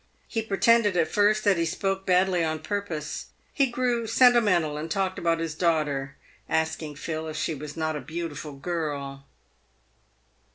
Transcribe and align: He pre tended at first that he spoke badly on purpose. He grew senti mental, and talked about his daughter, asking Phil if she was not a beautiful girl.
He 0.27 0.41
pre 0.41 0.57
tended 0.57 0.97
at 0.97 1.09
first 1.11 1.43
that 1.43 1.59
he 1.59 1.65
spoke 1.67 2.07
badly 2.07 2.43
on 2.43 2.57
purpose. 2.61 3.27
He 3.53 3.67
grew 3.67 4.07
senti 4.07 4.39
mental, 4.39 4.75
and 4.75 4.89
talked 4.89 5.19
about 5.19 5.37
his 5.37 5.53
daughter, 5.53 6.15
asking 6.49 6.95
Phil 6.95 7.27
if 7.27 7.37
she 7.37 7.53
was 7.53 7.77
not 7.77 7.95
a 7.95 8.01
beautiful 8.01 8.53
girl. 8.53 9.25